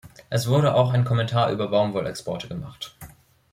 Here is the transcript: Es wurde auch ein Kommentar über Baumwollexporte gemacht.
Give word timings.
Es 0.31 0.47
wurde 0.47 0.73
auch 0.73 0.93
ein 0.93 1.05
Kommentar 1.05 1.51
über 1.51 1.67
Baumwollexporte 1.67 2.47
gemacht. 2.47 2.97